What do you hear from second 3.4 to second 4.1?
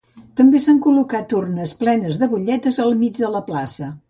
plaça.